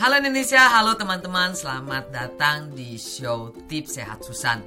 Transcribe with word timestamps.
Halo 0.00 0.16
Indonesia, 0.16 0.64
halo 0.64 0.96
teman-teman, 0.96 1.52
selamat 1.52 2.08
datang 2.08 2.72
di 2.72 2.96
show 2.96 3.52
Tips 3.68 4.00
Sehat 4.00 4.24
Susan. 4.24 4.64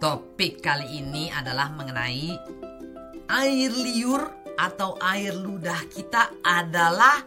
Topik 0.00 0.64
kali 0.64 0.96
ini 0.96 1.28
adalah 1.28 1.68
mengenai 1.68 2.32
air 3.28 3.68
liur 3.68 4.48
atau 4.56 4.96
air 4.96 5.36
ludah 5.36 5.76
kita 5.92 6.40
adalah 6.40 7.20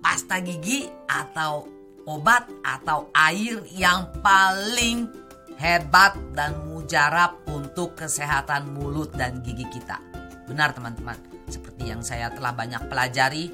pasta 0.00 0.40
gigi 0.40 0.88
atau 1.04 1.68
obat 2.08 2.48
atau 2.64 3.12
air 3.12 3.60
yang 3.76 4.08
paling 4.24 5.12
hebat 5.60 6.16
dan 6.32 6.56
mujarab 6.72 7.36
untuk 7.52 8.00
kesehatan 8.00 8.72
mulut 8.72 9.12
dan 9.12 9.44
gigi 9.44 9.68
kita. 9.68 10.00
Benar 10.48 10.72
teman-teman, 10.72 11.20
seperti 11.52 11.92
yang 11.92 12.00
saya 12.00 12.32
telah 12.32 12.56
banyak 12.56 12.80
pelajari 12.88 13.52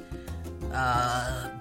uh, 0.71 1.56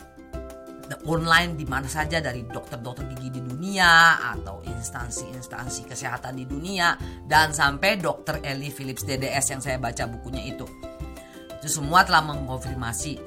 online 1.06 1.58
di 1.58 1.66
mana 1.66 1.90
saja 1.90 2.22
dari 2.22 2.46
dokter-dokter 2.46 3.10
gigi 3.14 3.38
di 3.38 3.42
dunia 3.42 4.22
atau 4.34 4.62
instansi-instansi 4.62 5.90
kesehatan 5.90 6.38
di 6.38 6.44
dunia 6.46 6.94
dan 7.26 7.50
sampai 7.50 7.98
dokter 7.98 8.38
Eli 8.42 8.70
Phillips 8.70 9.02
DDS 9.02 9.46
yang 9.56 9.62
saya 9.62 9.78
baca 9.82 10.06
bukunya 10.06 10.46
itu. 10.46 10.66
Itu 11.58 11.82
semua 11.82 12.06
telah 12.06 12.22
mengkonfirmasi 12.22 13.18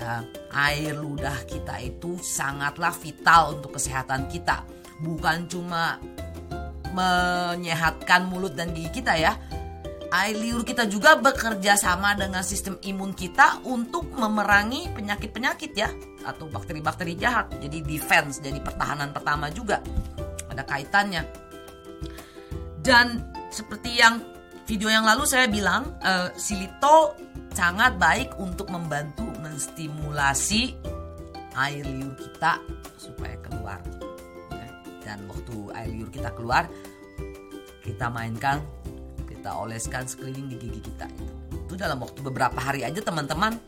uh, 0.00 0.22
air 0.54 0.96
ludah 0.96 1.44
kita 1.44 1.76
itu 1.84 2.16
sangatlah 2.20 2.94
vital 2.96 3.60
untuk 3.60 3.76
kesehatan 3.76 4.26
kita. 4.32 4.64
Bukan 5.04 5.50
cuma 5.50 5.98
menyehatkan 6.94 8.30
mulut 8.30 8.54
dan 8.54 8.70
gigi 8.70 9.02
kita 9.02 9.18
ya, 9.18 9.34
air 10.14 10.38
liur 10.38 10.62
kita 10.62 10.86
juga 10.86 11.18
bekerja 11.18 11.74
sama 11.74 12.14
dengan 12.14 12.46
sistem 12.46 12.78
imun 12.86 13.10
kita 13.18 13.58
untuk 13.66 14.06
memerangi 14.14 14.94
penyakit-penyakit 14.94 15.74
ya 15.74 15.90
atau 16.22 16.46
bakteri-bakteri 16.46 17.18
jahat. 17.18 17.50
Jadi 17.58 17.82
defense, 17.82 18.38
jadi 18.38 18.62
pertahanan 18.62 19.10
pertama 19.10 19.50
juga 19.50 19.82
ada 20.46 20.62
kaitannya. 20.62 21.26
Dan 22.78 23.26
seperti 23.50 23.98
yang 23.98 24.22
video 24.70 24.86
yang 24.86 25.02
lalu 25.02 25.26
saya 25.26 25.50
bilang, 25.50 25.98
uh, 26.06 26.30
silitol 26.38 27.18
sangat 27.50 27.98
baik 27.98 28.38
untuk 28.38 28.70
membantu 28.70 29.26
menstimulasi 29.42 30.78
air 31.58 31.82
liur 31.90 32.14
kita 32.14 32.62
supaya 32.94 33.34
keluar. 33.42 33.82
Ya. 34.54 34.68
Dan 35.02 35.26
waktu 35.26 35.54
air 35.74 35.90
liur 35.90 36.10
kita 36.14 36.30
keluar, 36.38 36.70
kita 37.82 38.06
mainkan 38.14 38.62
kita 39.44 39.60
oleskan 39.60 40.08
sekeliling 40.08 40.48
di 40.48 40.56
gigi 40.56 40.80
kita 40.80 41.04
itu. 41.04 41.28
Itu 41.68 41.76
dalam 41.76 42.00
waktu 42.00 42.24
beberapa 42.24 42.56
hari 42.56 42.80
aja 42.80 43.04
teman-teman 43.04 43.60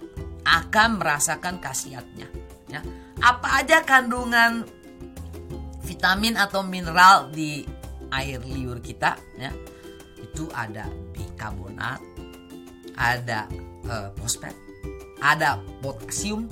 akan 0.48 0.96
merasakan 0.96 1.60
khasiatnya. 1.60 2.32
Ya. 2.72 2.80
Apa 3.20 3.60
aja 3.60 3.84
kandungan 3.84 4.64
vitamin 5.84 6.41
atau 6.41 6.64
mineral 6.64 7.28
di 7.28 7.69
air 8.08 8.41
liur 8.41 8.80
kita 8.80 9.20
ya. 9.36 9.52
Itu 10.16 10.48
ada 10.56 10.88
bikarbonat, 11.12 12.00
ada 12.97 13.44
uh, 13.84 14.08
fosfat, 14.16 14.56
ada 15.20 15.60
potasium, 15.84 16.48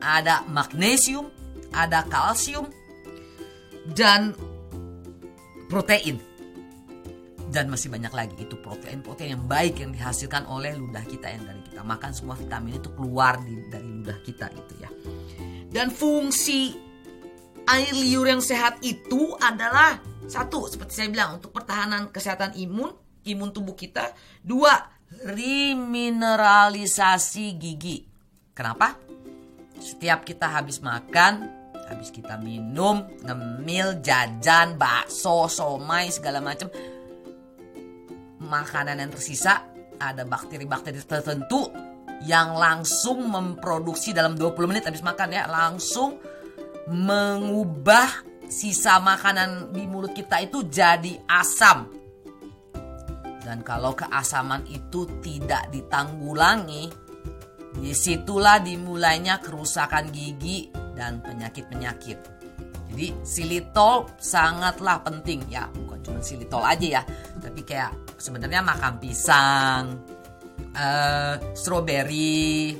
ada 0.00 0.40
magnesium, 0.48 1.28
ada 1.68 2.00
kalsium 2.08 2.72
dan 3.92 4.32
protein 5.68 6.16
dan 7.54 7.70
masih 7.70 7.86
banyak 7.86 8.10
lagi 8.10 8.34
itu 8.42 8.58
protein-protein 8.58 9.38
yang 9.38 9.46
baik 9.46 9.78
yang 9.78 9.94
dihasilkan 9.94 10.42
oleh 10.50 10.74
ludah 10.74 11.06
kita 11.06 11.30
yang 11.30 11.46
dari 11.46 11.62
kita. 11.70 11.86
Makan 11.86 12.10
semua 12.10 12.34
vitamin 12.34 12.82
itu 12.82 12.90
keluar 12.98 13.38
di, 13.46 13.62
dari 13.70 13.86
ludah 13.86 14.18
kita 14.26 14.50
itu 14.50 14.74
ya. 14.82 14.90
Dan 15.70 15.94
fungsi 15.94 16.74
air 17.70 17.94
liur 17.94 18.26
yang 18.26 18.42
sehat 18.42 18.82
itu 18.82 19.38
adalah 19.38 20.02
satu 20.26 20.66
seperti 20.66 20.98
saya 20.98 21.14
bilang 21.14 21.38
untuk 21.38 21.54
pertahanan 21.54 22.10
kesehatan 22.10 22.58
imun 22.58 22.90
imun 23.22 23.54
tubuh 23.54 23.78
kita. 23.78 24.10
Dua 24.42 24.74
remineralisasi 25.22 27.54
gigi. 27.54 28.02
Kenapa? 28.50 28.98
Setiap 29.78 30.26
kita 30.26 30.50
habis 30.50 30.82
makan 30.82 31.62
habis 31.84 32.08
kita 32.08 32.40
minum 32.40 33.04
ngemil 33.20 34.00
jajan 34.00 34.80
bakso 34.80 35.52
somai 35.52 36.08
segala 36.08 36.40
macam 36.40 36.72
makanan 38.44 39.00
yang 39.00 39.10
tersisa 39.10 39.64
ada 39.98 40.22
bakteri-bakteri 40.26 41.00
tertentu 41.02 41.70
yang 42.24 42.56
langsung 42.56 43.28
memproduksi 43.28 44.16
dalam 44.16 44.38
20 44.38 44.70
menit 44.70 44.86
habis 44.88 45.04
makan 45.04 45.34
ya. 45.34 45.44
Langsung 45.48 46.18
mengubah 46.88 48.08
sisa 48.48 49.00
makanan 49.00 49.72
di 49.72 49.84
mulut 49.88 50.12
kita 50.12 50.40
itu 50.44 50.64
jadi 50.68 51.20
asam. 51.28 51.90
Dan 53.44 53.60
kalau 53.60 53.92
keasaman 53.92 54.64
itu 54.72 55.04
tidak 55.20 55.68
ditanggulangi 55.68 56.88
di 57.76 57.92
situlah 57.92 58.62
dimulainya 58.62 59.42
kerusakan 59.44 60.08
gigi 60.08 60.72
dan 60.96 61.20
penyakit-penyakit. 61.20 62.18
Jadi 62.88 63.06
silitol 63.26 64.08
sangatlah 64.16 65.02
penting. 65.04 65.44
Ya 65.52 65.68
bukan 65.68 66.00
cuma 66.00 66.20
silitol 66.24 66.64
aja 66.64 67.00
ya 67.00 67.02
tapi 67.42 67.60
kayak 67.66 67.92
sebenarnya 68.18 68.60
makan 68.64 68.94
pisang, 68.98 69.84
uh, 70.74 71.34
strawberry, 71.54 72.74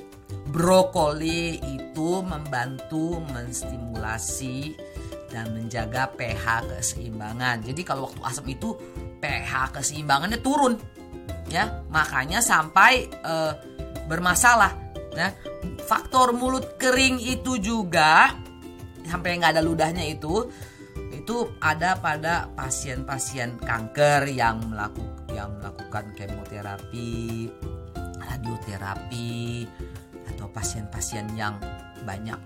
brokoli 0.49 1.59
itu 1.61 2.23
membantu 2.23 3.23
menstimulasi 3.31 4.75
dan 5.31 5.51
menjaga 5.51 6.07
pH 6.15 6.63
keseimbangan. 6.71 7.65
Jadi 7.65 7.81
kalau 7.83 8.07
waktu 8.07 8.21
asam 8.23 8.45
itu 8.47 8.75
pH 9.19 9.75
keseimbangannya 9.75 10.39
turun, 10.39 10.79
ya 11.51 11.83
makanya 11.91 12.39
sampai 12.39 13.09
uh, 13.25 13.53
bermasalah. 14.07 14.71
Ya. 15.15 15.31
Faktor 15.87 16.35
mulut 16.35 16.75
kering 16.75 17.23
itu 17.23 17.55
juga 17.63 18.35
sampai 19.07 19.39
nggak 19.39 19.55
ada 19.55 19.63
ludahnya 19.63 20.03
itu 20.03 20.51
itu 21.13 21.55
ada 21.63 21.95
pada 21.97 22.51
pasien-pasien 22.53 23.55
kanker 23.63 24.27
yang 24.27 24.59
melakukan 24.67 25.14
yang 25.35 25.51
melakukan 25.59 26.15
kemoterapi, 26.15 27.51
radioterapi, 28.23 29.67
atau 30.31 30.47
pasien-pasien 30.49 31.27
yang 31.35 31.59
banyak 32.07 32.39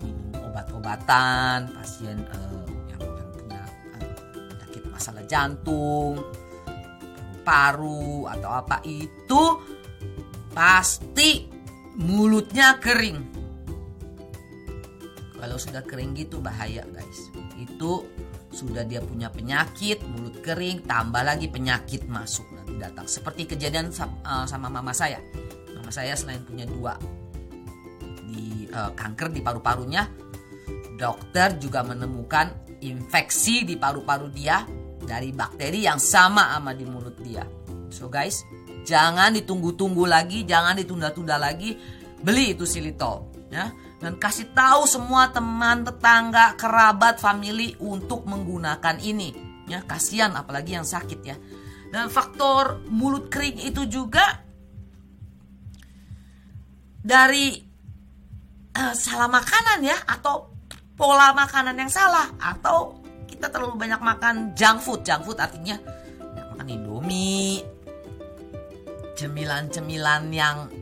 minum 0.00 0.48
obat-obatan, 0.48 1.68
pasien 1.76 2.24
uh, 2.32 2.64
yang, 2.88 3.02
yang 3.04 3.28
punya 3.36 3.62
uh, 4.00 4.12
penyakit 4.56 4.84
masalah 4.88 5.24
jantung, 5.28 6.16
paru 7.44 8.24
atau 8.26 8.50
apa 8.50 8.80
itu 8.88 9.42
pasti 10.56 11.46
mulutnya 12.00 12.80
kering. 12.80 13.38
Kalau 15.40 15.56
sudah 15.56 15.80
kering 15.80 16.12
gitu 16.16 16.40
bahaya 16.40 16.84
guys. 16.92 17.32
Itu 17.56 18.04
sudah 18.50 18.82
dia 18.82 18.98
punya 18.98 19.30
penyakit 19.30 20.02
mulut 20.10 20.42
kering 20.42 20.82
tambah 20.82 21.22
lagi 21.22 21.46
penyakit 21.46 22.10
masuk. 22.10 22.50
Nanti 22.50 22.74
datang. 22.76 23.06
Seperti 23.06 23.46
kejadian 23.46 23.94
uh, 23.94 24.44
sama 24.46 24.66
mama 24.66 24.90
saya. 24.90 25.22
Mama 25.78 25.90
saya 25.94 26.18
selain 26.18 26.42
punya 26.42 26.66
dua 26.66 26.98
di 28.30 28.66
uh, 28.70 28.94
kanker 28.94 29.34
di 29.34 29.40
paru-parunya 29.42 30.06
dokter 30.94 31.56
juga 31.58 31.82
menemukan 31.82 32.78
infeksi 32.84 33.66
di 33.66 33.74
paru-paru 33.74 34.28
dia 34.30 34.62
dari 35.00 35.32
bakteri 35.32 35.88
yang 35.88 35.98
sama 35.98 36.54
sama 36.54 36.76
di 36.76 36.84
mulut 36.84 37.16
dia. 37.22 37.46
So 37.90 38.06
guys 38.06 38.44
jangan 38.86 39.34
ditunggu-tunggu 39.34 40.04
lagi 40.06 40.42
jangan 40.44 40.76
ditunda-tunda 40.78 41.38
lagi. 41.40 41.78
Beli 42.20 42.52
itu 42.52 42.68
silitol 42.68 43.24
ya 43.48 43.72
dan 44.00 44.16
kasih 44.16 44.48
tahu 44.56 44.88
semua 44.88 45.28
teman, 45.28 45.84
tetangga, 45.84 46.56
kerabat, 46.56 47.20
family 47.20 47.76
untuk 47.84 48.24
menggunakan 48.24 48.96
ini. 48.96 49.36
Ya, 49.68 49.84
kasihan 49.84 50.32
apalagi 50.32 50.74
yang 50.74 50.88
sakit 50.88 51.20
ya. 51.20 51.36
Dan 51.92 52.08
faktor 52.08 52.80
mulut 52.88 53.28
kering 53.28 53.60
itu 53.60 53.84
juga 53.84 54.40
dari 57.04 57.60
uh, 58.72 58.94
salah 58.96 59.28
makanan 59.28 59.84
ya 59.84 59.98
atau 60.08 60.48
pola 60.96 61.36
makanan 61.36 61.76
yang 61.76 61.92
salah 61.92 62.28
atau 62.40 63.00
kita 63.28 63.52
terlalu 63.52 63.76
banyak 63.76 64.00
makan 64.00 64.56
junk 64.56 64.80
food. 64.80 65.04
Junk 65.04 65.28
food 65.28 65.36
artinya 65.36 65.76
ya, 66.36 66.42
makan 66.56 66.66
Indomie, 66.72 67.60
cemilan-cemilan 69.20 70.32
yang 70.32 70.72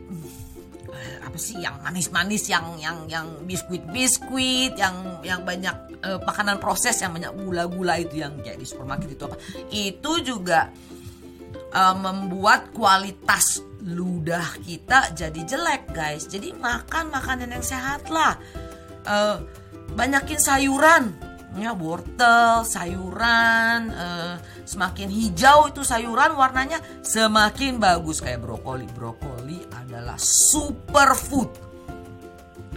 apa 1.28 1.36
sih 1.36 1.60
yang 1.60 1.76
manis-manis 1.84 2.48
yang 2.48 2.80
yang 2.80 3.04
yang 3.04 3.26
biskuit-biskuit 3.44 4.80
yang 4.80 5.20
yang 5.20 5.44
banyak 5.44 5.76
uh, 6.02 6.18
makanan 6.24 6.56
proses 6.56 6.96
yang 7.04 7.12
banyak 7.12 7.32
gula-gula 7.36 8.00
itu 8.00 8.24
yang 8.24 8.40
kayak 8.40 8.56
di 8.56 8.66
supermarket 8.66 9.12
itu 9.12 9.24
apa. 9.28 9.36
Itu 9.68 10.12
juga 10.24 10.72
uh, 11.76 11.96
membuat 11.96 12.72
kualitas 12.72 13.60
ludah 13.84 14.58
kita 14.64 15.14
jadi 15.14 15.40
jelek 15.44 15.92
guys. 15.92 16.26
Jadi 16.26 16.56
makan 16.56 17.12
makanan 17.12 17.52
yang 17.52 17.64
sehat 17.64 18.08
lah. 18.08 18.36
Uh, 19.04 19.44
banyakin 19.94 20.40
sayuran. 20.40 21.14
Ya 21.56 21.72
wortel 21.74 22.62
sayuran 22.62 23.90
uh, 23.90 24.36
semakin 24.62 25.08
hijau 25.10 25.72
itu 25.72 25.80
sayuran 25.82 26.36
warnanya 26.36 26.78
semakin 27.00 27.80
bagus. 27.80 28.20
Kayak 28.20 28.44
brokoli. 28.44 28.86
Brokoli 28.92 29.64
adalah 29.98 30.14
superfood. 30.14 31.50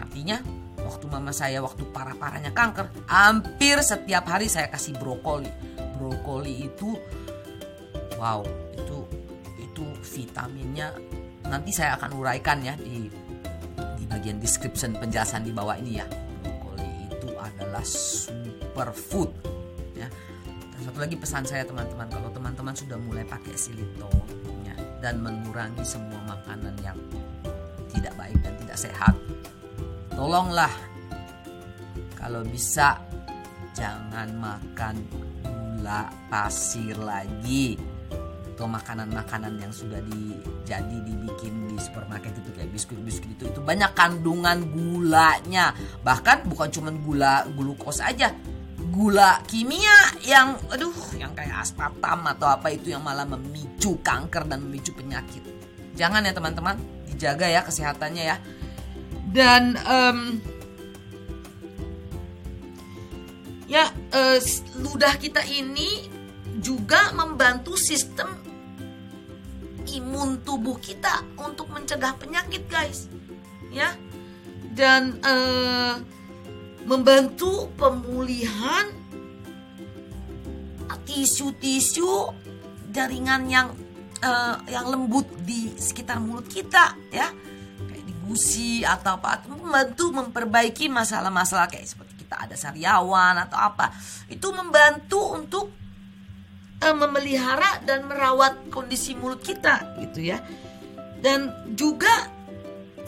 Artinya 0.01 0.41
waktu 0.81 1.05
mama 1.05 1.29
saya 1.29 1.61
waktu 1.61 1.85
parah-parahnya 1.93 2.49
kanker 2.49 2.89
hampir 3.05 3.77
setiap 3.85 4.25
hari 4.25 4.49
saya 4.49 4.73
kasih 4.73 4.97
brokoli. 4.97 5.53
Brokoli 6.01 6.65
itu 6.65 6.97
wow 8.17 8.41
itu 8.73 9.05
itu 9.61 9.85
vitaminnya. 10.01 10.97
Nanti 11.45 11.69
saya 11.69 11.93
akan 12.01 12.17
uraikan 12.17 12.65
ya 12.65 12.73
di 12.73 13.05
di 14.01 14.03
bagian 14.09 14.41
description 14.41 14.97
penjelasan 14.97 15.45
di 15.45 15.53
bawah 15.53 15.77
ini 15.77 16.01
ya. 16.01 16.09
Brokoli 16.41 17.05
itu 17.05 17.29
adalah 17.37 17.85
superfood 17.85 19.29
ya. 19.93 20.09
Dan 20.73 20.79
satu 20.89 20.97
lagi 20.97 21.13
pesan 21.21 21.45
saya 21.45 21.69
teman-teman. 21.69 22.09
Kalau 22.09 22.33
teman-teman 22.33 22.73
sudah 22.73 22.97
mulai 22.97 23.21
pakai 23.21 23.53
silito 23.53 24.09
ya, 24.09 24.40
dan 25.01 25.19
mengurangi 25.19 25.81
semua 25.83 26.21
makanan 26.29 26.77
yang 26.85 26.97
tidak 27.91 28.13
baik 28.15 28.37
dan 28.45 28.53
tidak 28.61 28.77
sehat. 28.77 29.15
Tolonglah 30.13 30.71
kalau 32.15 32.45
bisa 32.45 33.01
jangan 33.73 34.29
makan 34.37 34.95
gula 35.41 36.07
pasir 36.29 36.93
lagi 37.01 37.75
atau 38.53 38.69
makanan-makanan 38.69 39.57
yang 39.57 39.73
sudah 39.73 39.97
dijadi 40.05 41.01
dibikin 41.01 41.73
di 41.73 41.81
supermarket 41.81 42.29
itu 42.37 42.53
kayak 42.53 42.69
biskuit-biskuit 42.69 43.33
itu. 43.33 43.49
Itu 43.49 43.61
banyak 43.65 43.89
kandungan 43.97 44.69
gulanya. 44.69 45.73
Bahkan 46.05 46.45
bukan 46.45 46.69
cuma 46.69 46.93
gula 46.93 47.49
glukos 47.57 48.05
aja 48.05 48.29
gula 48.91 49.39
kimia 49.47 50.19
yang 50.27 50.59
aduh 50.67 50.91
yang 51.15 51.31
kayak 51.31 51.63
aspartam 51.63 52.27
atau 52.27 52.51
apa 52.51 52.75
itu 52.75 52.91
yang 52.91 52.99
malah 52.99 53.23
memicu 53.23 53.95
kanker 54.03 54.43
dan 54.51 54.67
memicu 54.67 54.91
penyakit. 54.91 55.41
Jangan 55.95 56.27
ya 56.27 56.35
teman-teman. 56.35 56.75
Dijaga 57.07 57.47
ya 57.47 57.63
kesehatannya 57.63 58.23
ya. 58.23 58.37
Dan 59.31 59.79
um, 59.87 60.19
ya 63.71 63.87
uh, 64.11 64.39
ludah 64.75 65.15
kita 65.15 65.39
ini 65.47 66.11
juga 66.59 67.15
membantu 67.15 67.79
sistem 67.79 68.35
imun 69.87 70.43
tubuh 70.43 70.75
kita 70.83 71.23
untuk 71.39 71.71
mencegah 71.71 72.19
penyakit 72.19 72.67
guys. 72.67 73.07
Ya. 73.71 73.95
Dan 74.71 75.19
uh, 75.23 75.99
membantu 76.85 77.69
pemulihan 77.77 79.01
tisu-tisu 81.11 82.31
jaringan 82.91 83.47
yang 83.51 83.67
uh, 84.23 84.55
yang 84.71 84.87
lembut 84.87 85.27
di 85.43 85.75
sekitar 85.75 86.23
mulut 86.23 86.47
kita 86.47 86.95
ya. 87.11 87.27
Kayak 87.91 88.05
di 88.07 88.13
gusi 88.23 88.73
atau 88.87 89.19
apa 89.19 89.43
membantu 89.51 90.15
memperbaiki 90.15 90.87
masalah-masalah 90.87 91.67
kayak 91.67 91.87
seperti 91.87 92.23
kita 92.23 92.47
ada 92.47 92.55
sariawan 92.55 93.35
atau 93.43 93.59
apa. 93.59 93.91
Itu 94.31 94.55
membantu 94.55 95.35
untuk 95.35 95.65
uh, 96.79 96.95
memelihara 96.95 97.83
dan 97.83 98.07
merawat 98.07 98.71
kondisi 98.71 99.11
mulut 99.17 99.43
kita 99.43 99.99
gitu 99.99 100.23
ya. 100.23 100.39
Dan 101.21 101.75
juga 101.75 102.30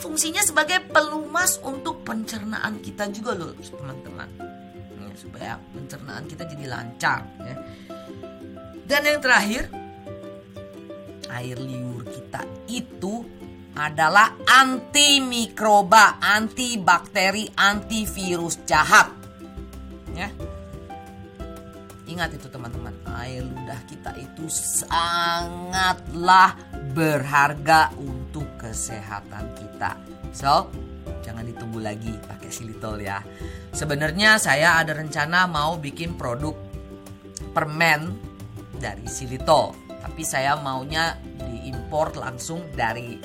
fungsinya 0.04 0.44
sebagai 0.44 0.84
pelumas 0.92 1.64
untuk 1.64 2.04
pencernaan 2.04 2.84
kita 2.84 3.08
juga 3.16 3.40
loh 3.40 3.56
teman-teman 3.56 4.28
ya, 5.00 5.12
supaya 5.16 5.56
pencernaan 5.72 6.28
kita 6.28 6.44
jadi 6.44 6.66
lancar 6.68 7.24
ya. 7.40 7.56
dan 8.84 9.02
yang 9.08 9.24
terakhir 9.24 9.72
air 11.32 11.56
liur 11.56 12.04
kita 12.04 12.44
itu 12.68 13.24
adalah 13.74 14.38
antimikroba, 14.46 16.22
antibakteri, 16.22 17.50
antivirus 17.58 18.62
jahat. 18.70 19.10
Ya. 20.14 20.30
Ingat 22.06 22.38
itu 22.38 22.54
teman-teman, 22.54 22.94
air 23.18 23.42
ludah 23.42 23.82
kita 23.90 24.14
itu 24.14 24.46
sangatlah 24.46 26.54
berharga 26.94 27.90
kesehatan 28.58 29.54
kita. 29.54 29.94
So, 30.34 30.72
jangan 31.22 31.46
ditunggu 31.46 31.84
lagi 31.84 32.10
pakai 32.26 32.50
silitol 32.50 33.04
ya. 33.04 33.22
Sebenarnya 33.70 34.42
saya 34.42 34.82
ada 34.82 34.98
rencana 34.98 35.46
mau 35.46 35.78
bikin 35.78 36.18
produk 36.18 36.56
permen 37.54 38.18
dari 38.78 39.06
silitol, 39.06 39.78
tapi 40.02 40.26
saya 40.26 40.58
maunya 40.58 41.16
diimpor 41.38 42.18
langsung 42.18 42.66
dari 42.74 43.20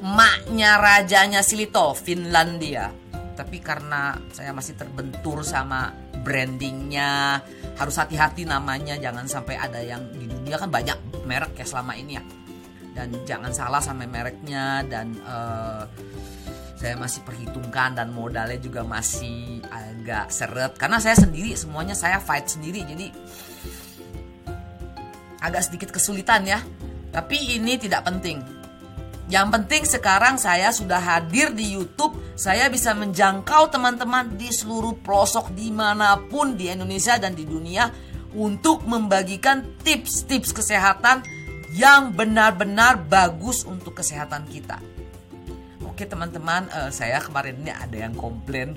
maknya 0.00 0.80
rajanya 0.80 1.44
silitol, 1.44 1.92
Finlandia. 1.92 2.90
Tapi 3.36 3.56
karena 3.60 4.16
saya 4.32 4.52
masih 4.52 4.76
terbentur 4.76 5.40
sama 5.44 5.92
brandingnya, 6.20 7.40
harus 7.80 7.96
hati-hati 7.96 8.44
namanya, 8.44 9.00
jangan 9.00 9.24
sampai 9.24 9.56
ada 9.56 9.80
yang 9.80 10.04
di 10.12 10.28
dunia 10.28 10.60
kan 10.60 10.68
banyak 10.68 11.24
merek 11.24 11.56
ya 11.56 11.64
selama 11.64 11.96
ini 11.96 12.20
ya. 12.20 12.24
Dan 12.90 13.14
jangan 13.22 13.54
salah 13.54 13.78
sama 13.78 14.04
mereknya 14.04 14.82
dan 14.84 15.14
uh, 15.22 15.86
saya 16.80 16.96
masih 16.96 17.20
perhitungkan 17.22 17.92
dan 17.92 18.10
modalnya 18.10 18.56
juga 18.56 18.80
masih 18.80 19.60
agak 19.68 20.32
seret 20.32 20.72
karena 20.80 20.96
saya 20.96 21.12
sendiri 21.12 21.52
semuanya 21.52 21.92
saya 21.92 22.16
fight 22.16 22.48
sendiri 22.48 22.80
jadi 22.88 23.12
agak 25.40 25.62
sedikit 25.66 25.90
kesulitan 25.90 26.44
ya. 26.46 26.60
Tapi 27.10 27.58
ini 27.58 27.74
tidak 27.80 28.06
penting. 28.06 28.38
Yang 29.30 29.46
penting 29.50 29.82
sekarang 29.86 30.38
saya 30.38 30.70
sudah 30.70 30.98
hadir 30.98 31.50
di 31.54 31.74
YouTube. 31.74 32.18
Saya 32.34 32.70
bisa 32.70 32.94
menjangkau 32.94 33.70
teman-teman 33.70 34.34
di 34.34 34.50
seluruh 34.50 34.98
pelosok 35.02 35.54
di 35.54 35.70
mana 35.74 36.18
pun 36.18 36.54
di 36.54 36.70
Indonesia 36.70 37.18
dan 37.18 37.34
di 37.34 37.46
dunia 37.46 37.90
untuk 38.34 38.86
membagikan 38.86 39.82
tips-tips 39.82 40.54
kesehatan 40.54 41.26
yang 41.70 42.10
benar-benar 42.10 43.06
bagus 43.06 43.62
untuk 43.62 44.02
kesehatan 44.02 44.46
kita. 44.50 44.82
Oke 45.86 46.06
teman-teman, 46.06 46.66
uh, 46.74 46.90
saya 46.90 47.22
kemarin 47.22 47.60
ini 47.62 47.70
ada 47.70 47.96
yang 47.96 48.14
komplain 48.16 48.74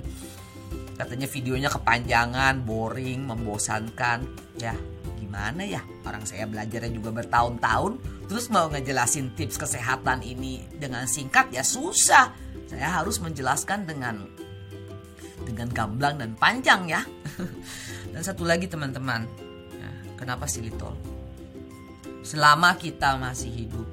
katanya 0.94 1.26
videonya 1.26 1.70
kepanjangan, 1.72 2.62
boring, 2.62 3.26
membosankan. 3.26 4.22
Ya, 4.60 4.78
gimana 5.18 5.66
ya? 5.66 5.82
Orang 6.06 6.22
saya 6.22 6.46
belajarnya 6.46 6.94
juga 6.94 7.10
bertahun-tahun, 7.10 7.98
terus 8.30 8.46
mau 8.54 8.70
ngejelasin 8.70 9.34
tips 9.34 9.58
kesehatan 9.58 10.22
ini 10.22 10.62
dengan 10.78 11.10
singkat 11.10 11.50
ya 11.50 11.66
susah. 11.66 12.30
Saya 12.70 13.02
harus 13.02 13.18
menjelaskan 13.18 13.90
dengan 13.90 14.22
dengan 15.42 15.68
gamblang 15.74 16.22
dan 16.22 16.38
panjang 16.38 16.86
ya. 16.86 17.02
dan 18.14 18.22
satu 18.22 18.46
lagi 18.46 18.70
teman-teman, 18.70 19.26
ya, 19.74 19.90
kenapa 20.14 20.46
silitol? 20.46 21.13
Selama 22.24 22.80
kita 22.80 23.20
masih 23.20 23.52
hidup, 23.52 23.84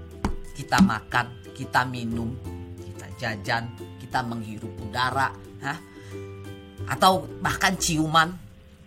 kita 0.56 0.80
makan, 0.80 1.52
kita 1.52 1.84
minum, 1.84 2.32
kita 2.80 3.08
jajan, 3.20 3.68
kita 4.00 4.24
menghirup 4.24 4.72
udara, 4.80 5.36
ha? 5.60 5.76
atau 6.88 7.28
bahkan 7.44 7.76
ciuman 7.76 8.32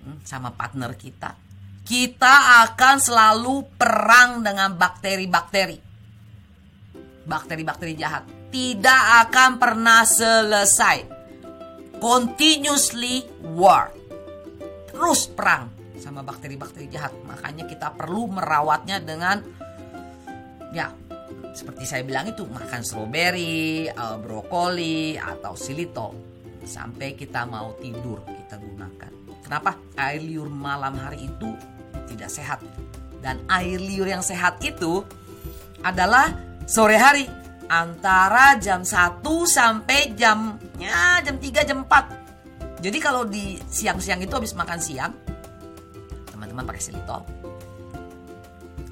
hmm, 0.01 0.25
sama 0.25 0.49
partner 0.57 0.97
kita, 0.97 1.37
kita 1.85 2.65
akan 2.65 2.97
selalu 2.97 3.69
perang 3.77 4.41
dengan 4.41 4.73
bakteri-bakteri. 4.81 5.77
Bakteri-bakteri 7.29 7.93
jahat 8.01 8.25
tidak 8.49 9.29
akan 9.29 9.61
pernah 9.61 10.09
selesai. 10.09 11.05
Continuously 12.01 13.29
war. 13.53 13.93
Terus 14.89 15.29
perang 15.29 15.74
sama 16.05 16.21
bakteri-bakteri 16.21 16.93
jahat. 16.93 17.17
Makanya 17.25 17.65
kita 17.65 17.97
perlu 17.97 18.29
merawatnya 18.29 19.01
dengan 19.01 19.41
ya 20.77 20.93
seperti 21.57 21.89
saya 21.89 22.03
bilang 22.05 22.29
itu 22.29 22.45
makan 22.45 22.85
stroberi, 22.85 23.89
uh, 23.89 24.21
brokoli 24.21 25.17
atau 25.17 25.57
silitol 25.57 26.13
sampai 26.69 27.17
kita 27.17 27.49
mau 27.49 27.73
tidur 27.81 28.21
kita 28.29 28.61
gunakan. 28.61 29.13
Kenapa? 29.41 29.77
Air 29.97 30.21
liur 30.21 30.53
malam 30.53 30.99
hari 31.01 31.25
itu 31.25 31.49
tidak 32.13 32.29
sehat. 32.29 32.61
Dan 33.25 33.41
air 33.49 33.81
liur 33.81 34.05
yang 34.05 34.21
sehat 34.21 34.61
itu 34.61 35.01
adalah 35.81 36.33
sore 36.69 37.01
hari 37.01 37.25
antara 37.69 38.61
jam 38.61 38.85
1 38.85 39.25
sampai 39.49 40.13
jam 40.13 40.61
ya 40.77 41.25
jam 41.25 41.41
3 41.41 41.65
jam 41.65 41.79
4. 41.89 42.85
Jadi 42.85 42.99
kalau 43.01 43.25
di 43.25 43.57
siang-siang 43.65 44.21
itu 44.21 44.33
habis 44.37 44.53
makan 44.53 44.77
siang 44.77 45.13
teman-teman 46.55 46.71
pakai 46.71 46.87
silitol 46.87 47.23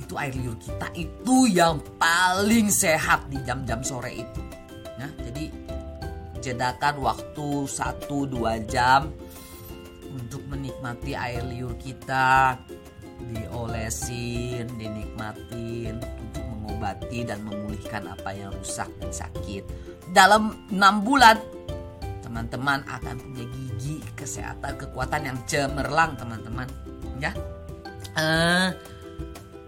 itu 0.03 0.19
air 0.19 0.35
liur 0.35 0.59
kita 0.59 0.87
itu 0.99 1.37
yang 1.47 1.79
paling 1.97 2.67
sehat 2.69 3.31
di 3.31 3.39
jam-jam 3.47 3.81
sore 3.81 4.13
itu. 4.13 4.43
Ya, 4.99 5.09
jadi 5.23 5.45
jedakan 6.43 7.01
waktu 7.07 7.71
1-2 7.71 8.67
jam 8.67 9.09
untuk 10.11 10.43
menikmati 10.51 11.15
air 11.15 11.47
liur 11.47 11.79
kita 11.79 12.59
diolesin, 13.31 14.67
dinikmatin 14.77 15.97
untuk 16.03 16.45
mengobati 16.45 17.23
dan 17.23 17.41
memulihkan 17.47 18.11
apa 18.11 18.35
yang 18.35 18.51
rusak 18.59 18.91
dan 18.99 19.15
sakit. 19.15 19.65
Dalam 20.11 20.69
enam 20.69 21.01
bulan 21.01 21.39
teman-teman 22.21 22.85
akan 22.85 23.17
punya 23.17 23.45
gigi, 23.49 24.01
kesehatan, 24.13 24.77
kekuatan 24.77 25.25
yang 25.25 25.39
cemerlang 25.49 26.17
teman-teman. 26.21 26.65
Ya, 27.21 27.37
uh, 28.17 28.69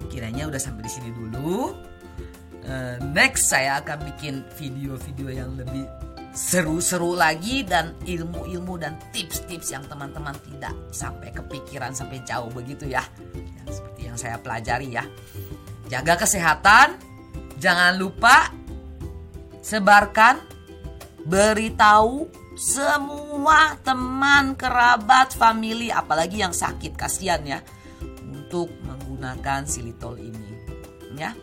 kiranya 0.08 0.48
udah 0.48 0.60
sampai 0.60 0.84
di 0.84 0.92
sini 0.92 1.10
dulu. 1.12 1.74
Uh, 2.64 2.96
next 3.12 3.52
saya 3.52 3.84
akan 3.84 4.08
bikin 4.08 4.40
video-video 4.56 5.28
yang 5.28 5.52
lebih 5.52 5.84
seru-seru 6.34 7.14
lagi 7.14 7.62
dan 7.62 7.94
ilmu-ilmu 8.02 8.74
dan 8.80 8.98
tips-tips 9.14 9.70
yang 9.70 9.84
teman-teman 9.86 10.34
tidak 10.50 10.74
sampai 10.90 11.30
kepikiran 11.30 11.94
sampai 11.94 12.24
jauh 12.26 12.50
begitu 12.50 12.90
ya. 12.90 13.04
Yang 13.62 13.80
seperti 13.80 14.00
yang 14.08 14.16
saya 14.18 14.36
pelajari 14.40 14.96
ya. 14.96 15.04
Jaga 15.86 16.18
kesehatan, 16.18 16.98
jangan 17.60 17.94
lupa 18.00 18.50
sebarkan, 19.62 20.42
beritahu 21.28 22.26
semua 22.54 23.74
teman, 23.82 24.54
kerabat, 24.54 25.34
family, 25.34 25.90
apalagi 25.90 26.42
yang 26.42 26.54
sakit, 26.54 26.94
kasihan 26.94 27.42
ya, 27.42 27.58
untuk 28.54 28.70
menggunakan 28.86 29.66
silitol 29.66 30.14
ini, 30.14 30.54
ya. 31.18 31.34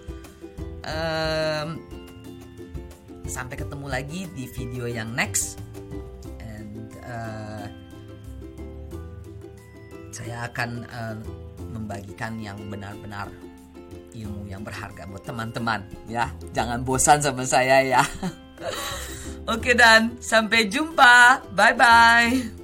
Um, 0.88 1.75
sampai 3.27 3.60
ketemu 3.60 3.91
lagi 3.91 4.32
di 4.32 4.48
video 4.48 4.88
yang 4.88 5.12
next. 5.12 5.60
And 6.39 6.88
uh, 7.03 7.68
saya 10.15 10.48
akan 10.48 10.88
uh, 10.88 11.20
membagikan 11.75 12.39
yang 12.39 12.56
benar-benar 12.72 13.27
ilmu 14.15 14.48
yang 14.48 14.63
berharga 14.63 15.03
buat 15.12 15.27
teman-teman 15.27 15.84
ya. 16.08 16.32
Jangan 16.56 16.80
bosan 16.88 17.20
sama 17.20 17.44
saya 17.44 17.84
ya. 17.84 18.03
Oke 19.51 19.75
dan. 19.75 20.15
Sampai 20.24 20.72
jumpa. 20.72 21.44
Bye 21.51 21.75
bye 21.75 22.61